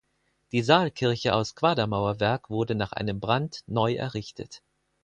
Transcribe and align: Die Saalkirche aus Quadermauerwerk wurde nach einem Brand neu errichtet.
Die 0.51 0.63
Saalkirche 0.63 1.35
aus 1.35 1.53
Quadermauerwerk 1.53 2.49
wurde 2.49 2.73
nach 2.73 2.91
einem 2.91 3.19
Brand 3.19 3.61
neu 3.67 3.93
errichtet. 3.93 4.63